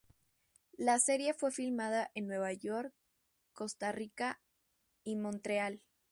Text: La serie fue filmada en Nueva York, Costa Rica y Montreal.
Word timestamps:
La 0.77 0.97
serie 0.97 1.35
fue 1.35 1.51
filmada 1.51 2.09
en 2.15 2.25
Nueva 2.25 2.51
York, 2.53 2.91
Costa 3.53 3.91
Rica 3.91 4.41
y 5.03 5.15
Montreal. 5.15 5.83